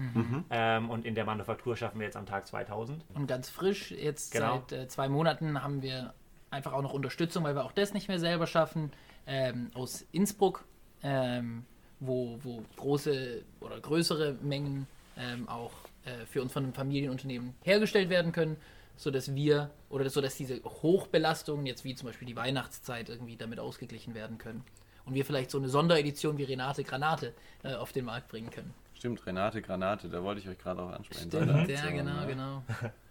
[0.48, 3.04] Ähm, und in der Manufaktur schaffen wir jetzt am Tag 2000.
[3.14, 4.64] Und ganz frisch, jetzt Genau.
[4.70, 6.14] seit äh, zwei Monaten haben wir
[6.50, 8.92] einfach auch noch Unterstützung, weil wir auch das nicht mehr selber schaffen,
[9.26, 10.64] ähm, aus Innsbruck,
[11.02, 11.64] ähm,
[12.00, 15.72] wo, wo große oder größere Mengen ähm, auch
[16.04, 18.56] äh, für uns von einem Familienunternehmen hergestellt werden können,
[18.96, 23.58] sodass wir oder so dass diese Hochbelastungen, jetzt wie zum Beispiel die Weihnachtszeit, irgendwie damit
[23.58, 24.64] ausgeglichen werden können.
[25.04, 27.32] Und wir vielleicht so eine Sonderedition wie Renate Granate
[27.62, 28.74] äh, auf den Markt bringen können.
[28.94, 31.30] Stimmt, Renate Granate, da wollte ich euch gerade auch ansprechen.
[31.30, 32.24] Stimmt, ja, genau, ja.
[32.24, 32.62] genau.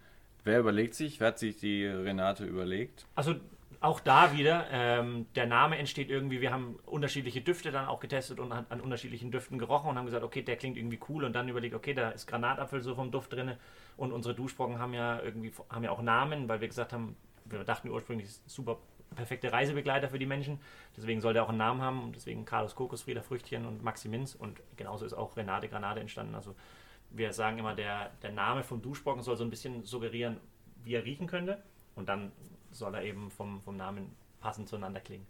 [0.46, 3.04] Wer überlegt sich, wer hat sich die Renate überlegt?
[3.16, 3.34] Also
[3.80, 8.38] auch da wieder, ähm, der Name entsteht irgendwie, wir haben unterschiedliche Düfte dann auch getestet
[8.38, 11.48] und an, unterschiedlichen Düften gerochen und haben gesagt, okay, der klingt irgendwie cool und dann
[11.48, 13.54] überlegt, okay, da ist Granatapfel so vom Duft drin
[13.96, 17.64] und unsere Duschbrocken haben ja irgendwie haben ja auch Namen, weil wir gesagt haben, wir
[17.64, 18.78] dachten ursprünglich, super
[19.16, 20.60] perfekte Reisebegleiter für die Menschen.
[20.96, 24.08] Deswegen soll der auch einen Namen haben und deswegen Carlos Kokos, Frieda Früchtchen und Maxi
[24.08, 26.36] Minz und genauso ist auch Renate Granate entstanden.
[26.36, 26.54] Also
[27.10, 30.38] wir sagen immer, der, der Name vom Duschbrocken soll so ein bisschen suggerieren,
[30.84, 31.62] wie er riechen könnte
[31.94, 32.32] und dann
[32.70, 35.26] soll er eben vom, vom Namen passend zueinander klingen.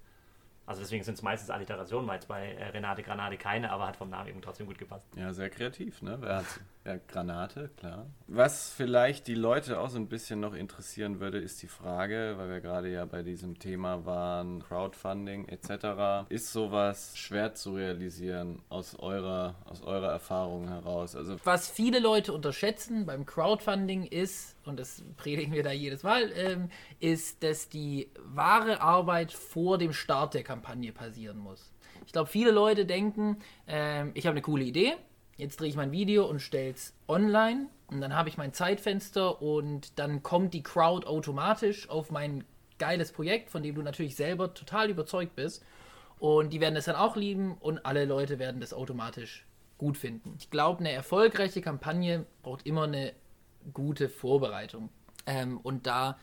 [0.66, 3.96] Also deswegen sind es meistens Alliterationen, weil es bei äh, Renate Granate keine, aber hat
[3.96, 5.06] vom Namen eben trotzdem gut gepasst.
[5.16, 6.18] Ja, sehr kreativ, ne?
[6.20, 6.60] Wer hat's?
[6.87, 8.07] Ja, Granate, klar.
[8.29, 12.49] Was vielleicht die Leute auch so ein bisschen noch interessieren würde, ist die Frage, weil
[12.49, 16.29] wir gerade ja bei diesem Thema waren, Crowdfunding etc.
[16.29, 21.16] Ist sowas schwer zu realisieren aus eurer, aus eurer Erfahrung heraus?
[21.16, 26.31] Also Was viele Leute unterschätzen beim Crowdfunding ist, und das predigen wir da jedes Mal,
[26.37, 26.68] ähm,
[27.01, 31.72] ist, dass die wahre Arbeit vor dem Start der Kampagne passieren muss.
[32.07, 34.94] Ich glaube, viele Leute denken, ähm, ich habe eine coole Idee,
[35.37, 39.40] jetzt drehe ich mein Video und stelle es online und dann habe ich mein Zeitfenster
[39.40, 42.44] und dann kommt die Crowd automatisch auf mein
[42.79, 45.64] geiles Projekt, von dem du natürlich selber total überzeugt bist.
[46.18, 49.46] Und die werden das dann auch lieben und alle Leute werden das automatisch
[49.79, 50.35] gut finden.
[50.38, 53.12] Ich glaube, eine erfolgreiche Kampagne braucht immer eine
[53.75, 54.88] gute Vorbereitung.
[55.27, 56.18] Ähm, und da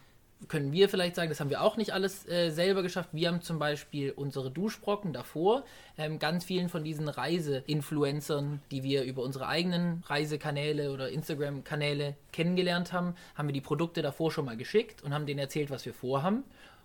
[0.47, 3.09] können wir vielleicht sagen, das haben wir auch nicht alles äh, selber geschafft.
[3.11, 5.63] Wir haben zum Beispiel unsere Duschbrocken davor,
[5.97, 12.93] ähm, ganz vielen von diesen Reise-Influencern, die wir über unsere eigenen Reisekanäle oder Instagram-Kanäle kennengelernt
[12.93, 15.93] haben, haben wir die Produkte davor schon mal geschickt und haben denen erzählt, was wir
[15.93, 16.43] vorhaben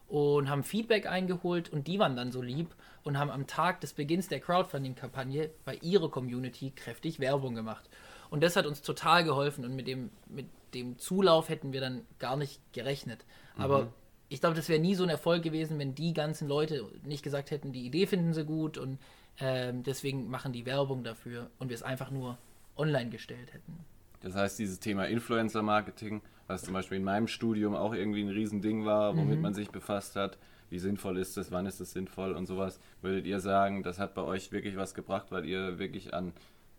[0.09, 3.93] und haben Feedback eingeholt und die waren dann so lieb und haben am Tag des
[3.93, 7.89] Beginns der Crowdfunding-Kampagne bei ihrer Community kräftig Werbung gemacht.
[8.31, 12.05] Und das hat uns total geholfen und mit dem, mit dem Zulauf hätten wir dann
[12.19, 13.25] gar nicht gerechnet.
[13.57, 13.93] Aber
[14.29, 17.51] ich glaube, das wäre nie so ein Erfolg gewesen, wenn die ganzen Leute nicht gesagt
[17.51, 18.99] hätten, die Idee finden sie gut und
[19.41, 22.39] ähm, deswegen machen die Werbung dafür und wir es einfach nur
[22.77, 23.79] online gestellt hätten.
[24.21, 28.85] Das heißt, dieses Thema Influencer-Marketing, was zum Beispiel in meinem Studium auch irgendwie ein Riesending
[28.85, 30.39] war, womit man sich befasst hat,
[30.71, 34.15] wie sinnvoll ist es, wann ist es sinnvoll und sowas, würdet ihr sagen, das hat
[34.15, 36.33] bei euch wirklich was gebracht, weil ihr wirklich an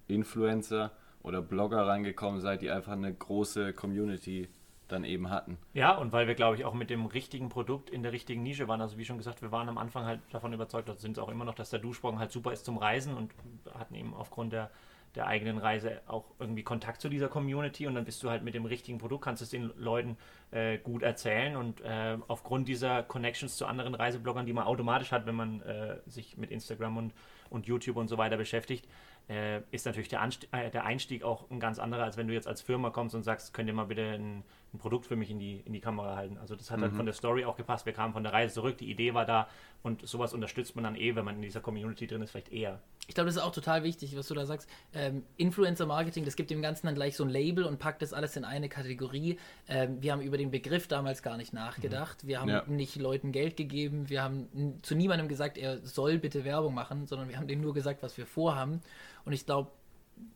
[0.08, 4.48] Influencer oder Blogger rangekommen seid, die einfach eine große Community
[4.92, 5.58] dann eben hatten?
[5.74, 8.68] Ja, und weil wir, glaube ich, auch mit dem richtigen Produkt in der richtigen Nische
[8.68, 8.82] waren.
[8.82, 11.30] Also wie schon gesagt, wir waren am Anfang halt davon überzeugt, das sind es auch
[11.30, 13.32] immer noch, dass der Duschbrocken halt super ist zum Reisen und
[13.74, 14.72] hatten eben aufgrund der,
[15.16, 18.54] der eigenen Reise auch irgendwie Kontakt zu dieser Community und dann bist du halt mit
[18.54, 20.18] dem richtigen Produkt, kannst es den Leuten
[20.52, 25.26] äh, gut erzählen und äh, aufgrund dieser Connections zu anderen Reisebloggern, die man automatisch hat,
[25.26, 27.14] wenn man äh, sich mit Instagram und,
[27.50, 28.88] und YouTube und so weiter beschäftigt,
[29.30, 32.34] äh, ist natürlich der, Anst äh, der Einstieg auch ein ganz anderer, als wenn du
[32.34, 35.30] jetzt als Firma kommst und sagst, könnt ihr mal bitte ein, ein Produkt für mich
[35.30, 36.38] in die, in die Kamera halten.
[36.38, 37.86] Also das hat halt von der Story auch gepasst.
[37.86, 39.48] Wir kamen von der Reise zurück, die Idee war da
[39.82, 42.80] und sowas unterstützt man dann eh, wenn man in dieser Community drin ist, vielleicht eher.
[43.08, 44.70] Ich glaube, das ist auch total wichtig, was du da sagst.
[44.94, 48.36] Ähm, Influencer-Marketing, das gibt dem Ganzen dann gleich so ein Label und packt das alles
[48.36, 49.40] in eine Kategorie.
[49.68, 52.28] Ähm, wir haben über den Begriff damals gar nicht nachgedacht.
[52.28, 52.64] Wir haben Ja.
[52.68, 54.10] nicht Leuten Geld gegeben.
[54.10, 57.74] Wir haben zu niemandem gesagt, er soll bitte Werbung machen, sondern wir haben denen nur
[57.74, 58.82] gesagt, was wir vorhaben.
[59.26, 59.72] Und ich glaube,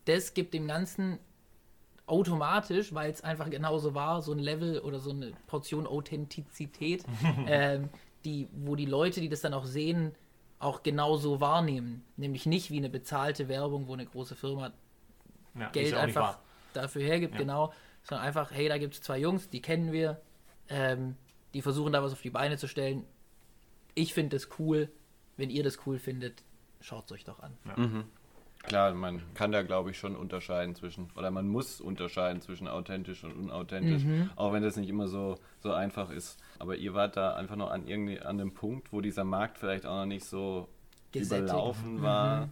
[0.04, 1.18] das gibt dem Ganzen
[2.06, 7.04] automatisch, weil es einfach genauso war, so ein Level oder so eine Portion Authentizität,
[7.46, 7.88] ähm,
[8.24, 10.14] die, wo die Leute, die das dann auch sehen,
[10.58, 12.04] auch genauso wahrnehmen.
[12.16, 14.72] Nämlich nicht wie eine bezahlte Werbung, wo eine große Firma
[15.58, 16.38] Ja, Geld ja einfach
[16.72, 17.40] dafür hergibt, Ja.
[17.40, 20.20] genau, sondern einfach, hey, da gibt es zwei Jungs, die kennen wir,
[20.68, 21.16] ähm,
[21.54, 23.04] die versuchen da was auf die Beine zu stellen.
[23.94, 24.90] Ich finde das cool.
[25.36, 26.42] Wenn ihr das cool findet,
[26.80, 27.56] schaut es euch doch an.
[28.66, 33.22] Klar, man kann da glaube ich schon unterscheiden zwischen, oder man muss unterscheiden zwischen authentisch
[33.24, 34.02] und unauthentisch,
[34.36, 36.40] auch wenn das nicht immer so, so einfach ist.
[36.58, 39.84] Aber ihr wart da einfach noch an irgendwie an dem Punkt, wo dieser Markt vielleicht
[39.86, 40.68] auch noch nicht so
[41.12, 41.50] Gesättigt.
[41.50, 42.48] überlaufen war,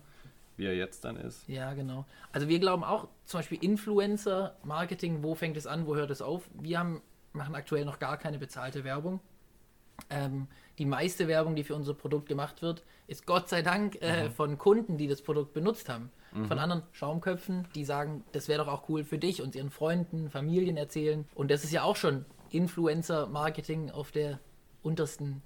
[0.56, 1.48] wie er jetzt dann ist.
[1.48, 2.04] Ja, genau.
[2.30, 6.48] Also wir glauben auch, zum Beispiel Influencer-Marketing, wo fängt es an, wo hört es auf?
[6.60, 7.00] Wir haben,
[7.32, 9.20] machen aktuell noch gar keine bezahlte Werbung.
[10.10, 10.46] Ähm,
[10.78, 14.58] die meiste Werbung, die für unser Produkt gemacht wird, ist Gott sei Dank äh, von
[14.58, 16.10] Kunden, die das Produkt benutzt haben.
[16.48, 20.30] Von anderen Schaumköpfen, die sagen, das wäre doch auch cool für dich und ihren Freunden,
[20.30, 21.26] Familien erzählen.
[21.34, 24.38] Und das ist ja auch schon Influencer-Marketing auf der
[24.82, 25.42] untersten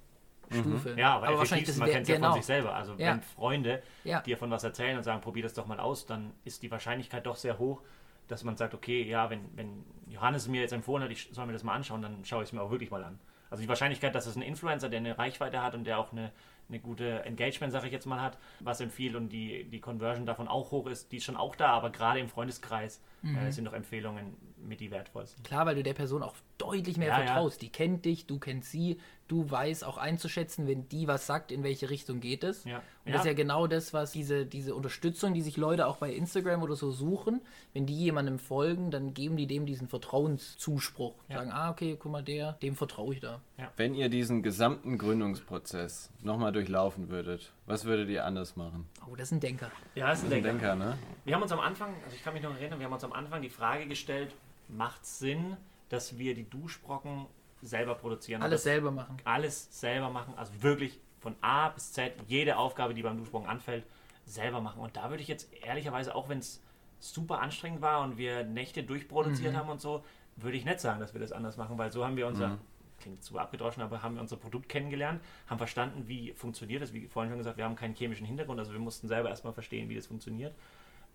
[0.48, 0.94] Stufe.
[0.96, 2.28] Ja, aber, wahrscheinlich effektiv, das man kennt es ja genau.
[2.28, 2.74] von sich selber.
[2.74, 3.10] Also Ja.
[3.10, 4.20] wenn Freunde Ja.
[4.20, 7.26] dir von was erzählen und sagen, probier das doch mal aus, dann ist die Wahrscheinlichkeit
[7.26, 7.82] doch sehr hoch,
[8.28, 11.52] dass man sagt, okay, ja, wenn, wenn Johannes mir jetzt empfohlen hat, ich soll mir
[11.52, 13.18] das mal anschauen, dann schaue ich es mir auch wirklich mal an.
[13.50, 16.32] Also die Wahrscheinlichkeit, dass es ein Influencer, der eine Reichweite hat und der auch eine,
[16.68, 20.48] eine gute Engagement, sage ich jetzt mal, hat, was empfiehlt und die, die Conversion davon
[20.48, 23.38] auch hoch ist, die ist schon auch da, aber gerade im Freundeskreis Mhm.
[23.38, 25.42] äh, sind doch Empfehlungen mit die wertvollsten.
[25.42, 26.34] Klar, weil du der Person auch
[26.72, 27.24] deutlich mehr Ja, ja.
[27.26, 27.62] vertraust.
[27.62, 28.98] Die kennt dich, du kennst sie,
[29.28, 32.64] du weißt auch einzuschätzen, wenn die was sagt, in welche Richtung geht es.
[32.64, 32.76] Ja.
[32.76, 33.12] Und Ja.
[33.12, 36.62] das ist ja genau das, was diese, diese Unterstützung, die sich Leute auch bei Instagram
[36.62, 37.40] oder so suchen,
[37.72, 41.14] wenn die jemandem folgen, dann geben die dem diesen Vertrauenszuspruch.
[41.28, 41.38] Ja.
[41.38, 43.40] Sagen, ah, okay, guck mal, der, dem vertraue ich da.
[43.76, 48.88] Wenn ihr diesen gesamten Gründungsprozess nochmal durchlaufen würdet, was würdet ihr anders machen?
[49.10, 49.70] Oh, das ist ein Denker.
[49.94, 50.50] Ja, ist ein Ein Denker.
[50.52, 50.98] Denker, ne?
[51.24, 53.12] Wir haben uns am Anfang, also ich kann mich noch erinnern, wir haben uns am
[53.12, 54.34] Anfang die Frage gestellt,
[54.68, 55.56] macht es Sinn,
[55.88, 57.26] dass wir die Duschbrocken
[57.62, 58.42] selber produzieren?
[58.42, 59.16] Alles Das- selber machen.
[59.24, 63.84] alles selber machen, also wirklich von A bis Z, jede Aufgabe, die beim Duschbrocken anfällt,
[64.24, 64.80] selber machen.
[64.80, 66.62] Und da würde ich jetzt ehrlicherweise, auch wenn es
[66.98, 70.04] super anstrengend war und wir Nächte durchproduziert haben und so,
[70.36, 72.58] würde ich nicht sagen, dass wir das anders machen, weil so haben wir unser,
[73.00, 77.06] klingt super abgedroschen, aber haben wir unser Produkt kennengelernt, haben verstanden, wie funktioniert das, wie
[77.06, 79.94] vorhin schon gesagt, wir haben keinen chemischen Hintergrund, also wir mussten selber erstmal verstehen, wie
[79.94, 80.54] das funktioniert.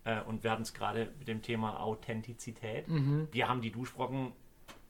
[0.04, 2.86] Äh, Und wir hatten es gerade mit dem Thema Authentizität.
[3.32, 4.32] Wir haben die Duschbrocken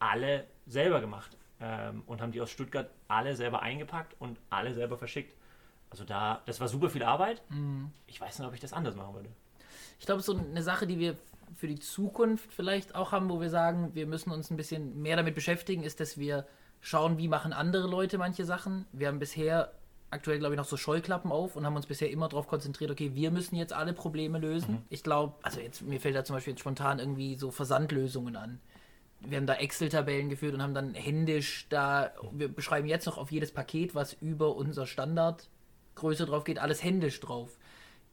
[0.02, 4.98] alle selber gemacht ähm, und haben die aus Stuttgart alle selber eingepackt und alle selber
[4.98, 5.36] verschickt.
[5.90, 7.42] Also da, das war super viel Arbeit.
[8.06, 9.28] Ich weiß nicht, ob ich das anders machen würde.
[10.00, 11.16] Ich glaube, so eine Sache, die wir
[11.54, 15.16] für die Zukunft vielleicht auch haben, wo wir sagen, wir müssen uns ein bisschen mehr
[15.16, 16.46] damit beschäftigen, ist, dass wir
[16.80, 18.86] schauen, wie machen andere Leute manche Sachen.
[18.92, 19.72] Wir haben bisher
[20.10, 23.14] aktuell, glaube ich, noch so Scheuklappen auf und haben uns bisher immer darauf konzentriert, okay,
[23.14, 24.78] wir müssen jetzt alle Probleme lösen.
[24.88, 28.60] Ich glaube, also jetzt, mir fällt da zum Beispiel jetzt spontan irgendwie so Versandlösungen an.
[29.26, 33.30] Wir haben da Excel-Tabellen geführt und haben dann händisch da, wir beschreiben jetzt noch auf
[33.30, 37.56] jedes Paket, was über unser Standardgröße drauf geht, alles händisch drauf.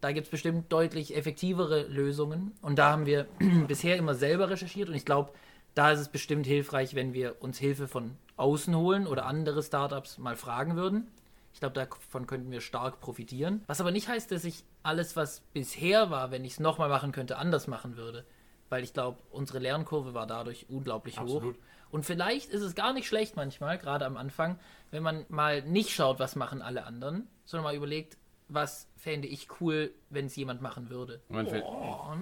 [0.01, 2.53] Da gibt es bestimmt deutlich effektivere Lösungen.
[2.61, 3.27] Und da haben wir
[3.67, 4.89] bisher immer selber recherchiert.
[4.89, 5.33] Und ich glaube,
[5.75, 10.17] da ist es bestimmt hilfreich, wenn wir uns Hilfe von außen holen oder andere Startups
[10.17, 11.07] mal fragen würden.
[11.53, 13.63] Ich glaube, davon könnten wir stark profitieren.
[13.67, 17.11] Was aber nicht heißt, dass ich alles, was bisher war, wenn ich es nochmal machen
[17.11, 18.25] könnte, anders machen würde.
[18.69, 21.55] Weil ich glaube, unsere Lernkurve war dadurch unglaublich Absolut.
[21.55, 21.59] hoch.
[21.91, 24.59] Und vielleicht ist es gar nicht schlecht manchmal, gerade am Anfang,
[24.91, 29.47] wenn man mal nicht schaut, was machen alle anderen, sondern mal überlegt, was fände ich
[29.61, 31.21] cool, wenn es jemand machen würde.
[31.29, 32.13] Oh,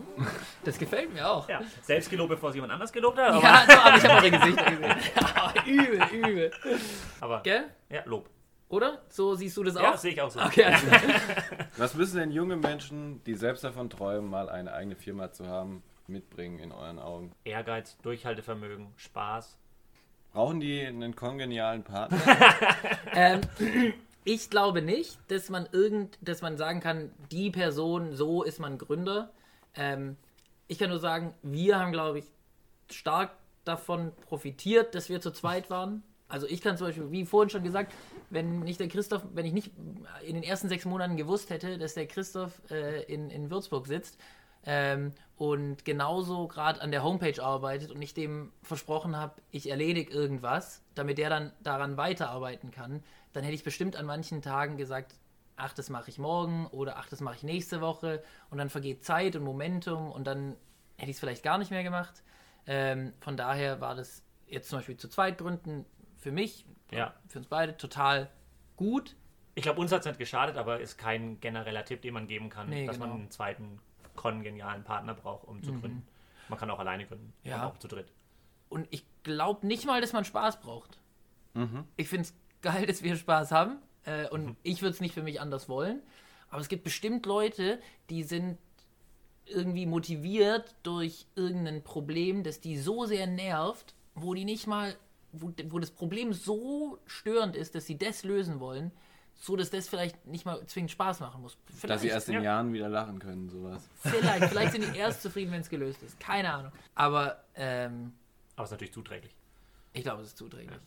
[0.64, 1.48] das gefällt mir auch.
[1.50, 3.32] Ja, selbst gelobt, bevor es jemand anders gelobt hat.
[3.32, 4.96] Aber, Ja, so, aber ich habe eure Gesichter gesehen.
[5.16, 6.52] Ja, übel, übel.
[7.22, 7.64] aber Gell?
[7.90, 8.30] ja, Lob.
[8.70, 9.02] Oder?
[9.08, 9.98] So siehst du das Ja, auch?
[9.98, 10.42] sehe ich auch so.
[10.42, 10.74] Okay.
[11.78, 15.84] Was müssen denn junge Menschen, die selbst davon träumen, mal eine eigene Firma zu haben,
[16.08, 17.32] mitbringen in euren Augen?
[17.44, 19.58] Ehrgeiz, Durchhaltevermögen, Spaß.
[20.34, 22.20] Brauchen die einen kongenialen Partner?
[23.14, 23.42] ähm,
[24.24, 28.78] ich glaube nicht, dass man irgend, dass man sagen kann, die Person, so ist man
[28.78, 29.32] Gründer.
[29.76, 30.18] Ähm,
[30.68, 32.26] ich kann nur sagen, wir haben, glaube ich,
[32.92, 33.32] stark
[33.64, 36.04] davon profitiert, dass wir zu zweit waren.
[36.30, 37.94] Also ich kann zum Beispiel, wie vorhin schon gesagt,
[38.30, 39.72] wenn nicht der Christoph, wenn ich nicht
[40.26, 44.18] in den ersten sechs Monaten gewusst hätte, dass der Christoph äh, in, in Würzburg sitzt
[44.70, 50.12] ähm, und genauso gerade an der Homepage arbeitet und ich dem versprochen habe, ich erledige
[50.12, 53.02] irgendwas, damit der dann daran weiterarbeiten kann,
[53.32, 55.16] dann hätte ich bestimmt an manchen Tagen gesagt,
[55.56, 59.06] ach, das mache ich morgen oder ach, das mache ich nächste Woche und dann vergeht
[59.06, 60.58] Zeit und Momentum und dann
[60.98, 62.22] hätte ich es vielleicht gar nicht mehr gemacht.
[62.66, 65.86] Ähm, von daher war das jetzt zum Beispiel zu zweit gründen
[66.18, 67.14] für mich, Ja.
[67.30, 68.30] für uns beide total
[68.76, 69.16] gut.
[69.56, 72.50] Ich glaube, uns hat es nicht geschadet, aber ist kein genereller Tipp, den man geben
[72.50, 73.08] kann, Nee, dass genau.
[73.08, 73.80] Man einen zweiten
[74.18, 76.06] kongenialen Partner braucht, um zu gründen.
[76.50, 77.34] Man kann auch alleine gründen.
[77.44, 77.68] Ja.
[77.68, 78.12] auch zu dritt.
[78.68, 81.00] Und ich glaube nicht mal, dass man Spaß braucht.
[81.96, 83.78] Ich finde es geil, dass wir Spaß haben.
[84.04, 86.02] Äh, und ich würde es nicht für mich anders wollen.
[86.50, 88.58] Aber es gibt bestimmt Leute, die sind
[89.46, 94.96] irgendwie motiviert durch irgendein Problem, das die so sehr nervt, wo die nicht mal,
[95.32, 98.92] wo, wo das Problem so störend ist, dass sie das lösen wollen,
[99.40, 101.58] so dass das vielleicht nicht mal zwingend Spaß machen muss.
[101.68, 102.42] Vielleicht, Dass sie erst in ja.
[102.42, 103.88] Jahren wieder lachen können, sowas.
[104.02, 106.20] vielleicht, vielleicht sind die erst zufrieden, wenn es gelöst ist.
[106.20, 106.72] Keine Ahnung.
[106.96, 108.14] Aber ähm,
[108.56, 109.36] Aber es ist natürlich zuträglich.
[109.94, 110.78] ich glaube, es ist zuträglich.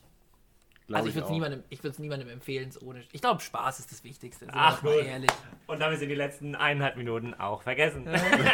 [0.97, 3.05] Also ich würde es niemandem, ich es niemandem empfehlen, es ohne.
[3.13, 4.47] Ich glaube, Spaß ist das Wichtigste.
[4.47, 5.05] Sind wir Ach, mal gut.
[5.05, 5.31] ehrlich.
[5.67, 8.07] Und damit sind die letzten eineinhalb Minuten auch vergessen.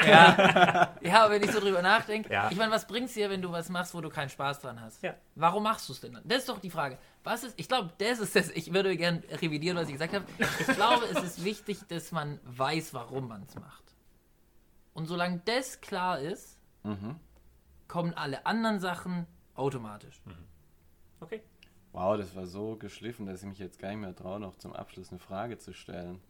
[0.07, 2.33] Ja, ja wenn ich so drüber nachdenke.
[2.33, 2.51] Ja.
[2.51, 5.03] Ich meine, was bringt's dir, wenn du was machst, wo du keinen Spaß dran hast?
[5.03, 5.15] Ja.
[5.35, 6.23] Warum machst du es denn dann?
[6.27, 6.99] Das ist doch die Frage.
[7.25, 10.25] Was ist, ich glaube, das ist das, ich würde gerne revidieren, was ich gesagt habe.
[10.61, 13.85] Ich glaube, es ist wichtig, dass man weiß, warum man es macht.
[14.95, 17.17] Und solange das klar ist, Mhm.
[17.89, 20.21] kommen alle anderen Sachen automatisch.
[21.21, 21.43] Okay.
[21.97, 24.75] Wow, das war so geschliffen, dass ich mich jetzt gar nicht mehr traue, noch zum
[24.75, 26.21] Abschluss eine Frage zu stellen.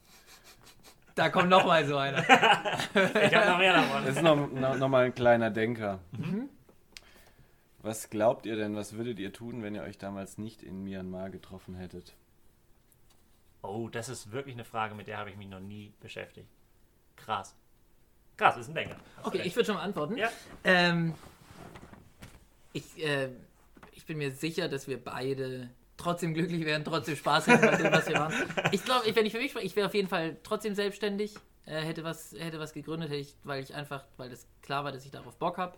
[1.16, 2.18] Da kommt noch mal so einer.
[2.28, 4.04] Ich habe noch mehr davon.
[4.04, 5.98] Das ist noch, noch, noch mal ein kleiner Denker.
[7.82, 11.30] Was glaubt ihr denn, was würdet ihr tun, wenn ihr euch damals nicht in Myanmar
[11.30, 12.14] getroffen hättet?
[13.62, 16.46] Oh, das ist wirklich eine Frage, mit der habe ich mich noch nie beschäftigt.
[17.16, 17.56] Krass.
[18.36, 18.98] Krass, ist ein Denker.
[19.16, 20.16] Hast Okay, ich würde schon mal antworten.
[20.16, 20.28] Ja.
[20.62, 21.14] Ähm,
[22.72, 23.30] ich, äh,
[24.06, 27.92] ich bin mir sicher, dass wir beide trotzdem glücklich wären, trotzdem Spaß hätten bei dem,
[27.92, 28.34] was wir machen.
[28.70, 31.80] Ich glaube, wenn ich für mich spreche, ich wäre auf jeden Fall trotzdem selbstständig, äh,
[31.80, 35.04] hätte, was, hätte was gegründet, hätte ich, weil ich einfach, weil das klar war, dass
[35.04, 35.76] ich darauf Bock habe.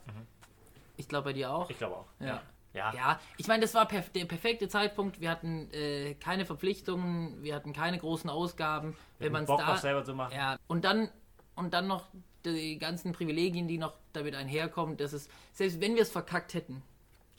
[0.99, 1.71] Ich glaube bei dir auch.
[1.71, 2.07] Ich glaube auch.
[2.21, 2.43] Ja.
[2.75, 2.93] Ja.
[2.95, 5.23] Ja, ich meine, das war perf der perfekte Zeitpunkt.
[5.23, 8.95] Wir hatten äh, keine Verpflichtungen, wir hatten keine großen Ausgaben.
[9.19, 10.35] Wenn man Bock da, selber zu machen.
[10.35, 11.09] ja, und dann
[11.55, 12.05] und dann noch
[12.45, 16.83] die ganzen Privilegien, die noch damit einherkommen, dass es selbst wenn wir es verkackt hätten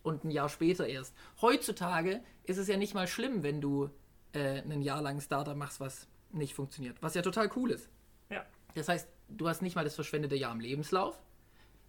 [0.03, 1.15] und ein Jahr später erst.
[1.41, 3.89] Heutzutage ist es ja nicht mal schlimm, wenn du
[4.33, 7.89] äh, ein Jahr lang Startup machst, was nicht funktioniert, was ja total cool ist.
[8.29, 8.45] Ja.
[8.75, 11.19] Das heißt, du hast nicht mal das verschwendete Jahr im Lebenslauf.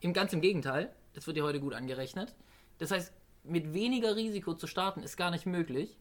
[0.00, 2.34] Im ganz im Gegenteil, das wird dir heute gut angerechnet.
[2.78, 3.12] Das heißt,
[3.44, 5.98] mit weniger Risiko zu starten ist gar nicht möglich.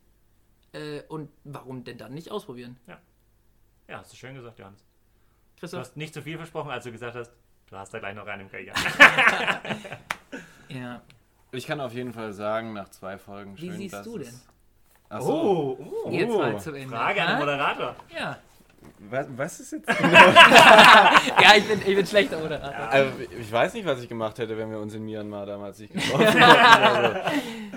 [0.72, 2.78] Äh, und warum denn dann nicht ausprobieren?
[2.88, 4.84] Ja, hast du schön gesagt, Johannes.
[5.56, 5.80] Du Christoph?
[5.82, 7.34] hast nicht zu viel versprochen, als du gesagt hast,
[7.67, 8.74] du hast da gleich noch einen im Krieger.
[10.69, 11.02] Ja.
[11.52, 14.28] Ich kann auf jeden Fall sagen, nach zwei Folgen Wie schön, siehst dass du es-
[14.30, 14.40] denn?
[15.12, 15.78] Ach so.
[15.80, 16.12] Oh, oh.
[16.12, 16.96] Jetzt mal zum Ende.
[16.96, 17.40] Frage an den?
[17.40, 17.96] Moderator.
[18.16, 18.38] Ja.
[19.10, 19.90] Was, was ist jetzt?
[20.00, 22.90] ja, ich bin, ich bin schlechter Moderator.
[22.90, 25.94] Also, ich weiß nicht, was ich gemacht hätte, wenn wir uns in Myanmar damals nicht
[25.96, 26.44] getroffen hätten.
[26.44, 27.20] Also,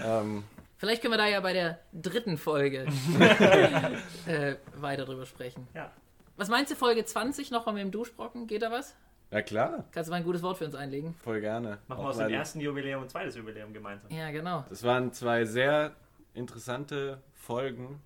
[0.04, 0.44] ähm,
[0.76, 2.86] Vielleicht können wir da ja bei der dritten Folge
[4.26, 5.66] äh, weiter drüber sprechen.
[5.74, 5.90] Ja.
[6.36, 8.46] Was meinst du, Folge 20 noch mal mit dem Duschbrocken?
[8.46, 8.94] Geht da was?
[9.32, 11.14] Ja klar, Kannst du mal ein gutes Wort für uns einlegen?
[11.24, 11.78] voll gerne.
[11.88, 14.10] Machen wir aus dem ersten Jubiläum ein zweites Jubiläum gemeinsam.
[14.10, 14.64] Ja, genau.
[14.68, 15.96] Das waren zwei sehr
[16.34, 18.00] interessante Folgen.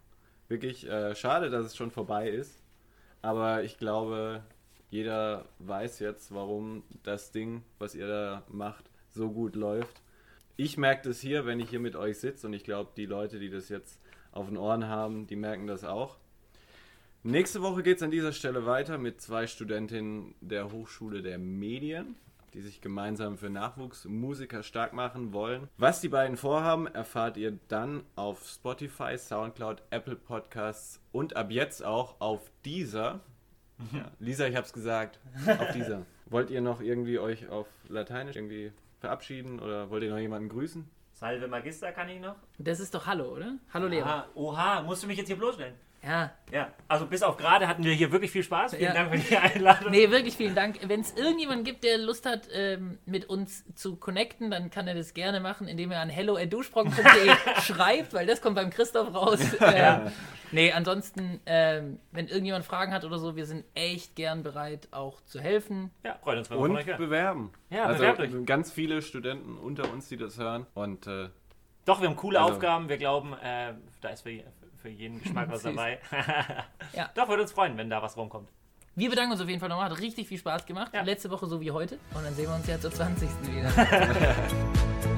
[0.49, 2.63] Wirklich äh, schade, dass es schon vorbei ist.
[3.23, 4.43] Aber ich glaube,
[4.91, 10.03] jeder weiß jetzt, warum das Ding, was ihr da macht, so gut läuft.
[10.57, 13.39] Ich merke das hier, wenn ich hier mit euch sitze und ich glaube, die Leute,
[13.39, 14.01] die das jetzt
[14.33, 16.17] auf den Ohren haben, die merken das auch.
[17.27, 22.15] Nächste Woche geht es an dieser Stelle weiter mit zwei Studentinnen der Hochschule der Medien,
[22.55, 25.67] die sich gemeinsam für Nachwuchsmusiker stark machen wollen.
[25.77, 31.85] Was die beiden vorhaben, erfahrt ihr dann auf Spotify, Soundcloud, Apple Podcasts und ab jetzt
[31.85, 33.19] auch auf dieser.
[33.93, 36.07] Ja, Lisa, ich hab's gesagt, auf dieser.
[36.27, 40.89] Wollt ihr noch irgendwie euch auf Lateinisch irgendwie verabschieden oder wollt ihr noch jemanden grüßen?
[41.13, 42.37] Salve Magister kann ich noch.
[42.59, 43.59] Das ist doch Hallo, oder?
[43.75, 44.29] Hallo Lehrer.
[44.35, 45.75] Oha, musst du mich jetzt hier bloßstellen?
[46.07, 46.31] Ja.
[46.53, 48.73] Ja, also bis auf gerade hatten wir hier wirklich viel Spaß.
[48.77, 48.93] Vielen Ja.
[48.95, 49.91] Dank für die Einladung.
[49.91, 50.79] Nee, wirklich vielen Dank.
[50.87, 54.95] Wenn es irgendjemanden gibt, der Lust hat, ähm, mit uns zu connecten, dann kann er
[54.95, 59.41] das gerne machen, indem er an hello.duschbrocken.de schreibt, weil das kommt beim Christoph raus.
[59.61, 60.13] Ähm,
[60.53, 65.21] nee, ansonsten, ähm, wenn irgendjemand Fragen hat oder so, wir sind echt gern bereit, auch
[65.23, 65.91] zu helfen.
[66.05, 67.51] Ja, freut uns, wenn wir Und euch bewerben.
[67.71, 68.47] Ja, also bewerbt euch.
[68.47, 70.67] ganz viele Studenten unter uns, die das hören.
[70.75, 71.31] Und äh,
[71.85, 72.89] Doch, wir haben coole Also- Aufgaben.
[72.89, 74.31] Wir glauben, äh, da ist für,
[74.87, 75.99] für jeden Geschmack was dabei.
[76.93, 77.11] Ja.
[77.15, 78.49] Doch, würde uns freuen, wenn da was rumkommt.
[78.95, 79.91] Wir bedanken uns auf jeden Fall nochmal.
[79.91, 80.93] Hat richtig viel Spaß gemacht.
[80.95, 81.03] Ja.
[81.03, 81.99] Letzte Woche so wie heute.
[82.15, 83.29] Und dann sehen wir uns ja zur 20.
[83.43, 83.71] wieder.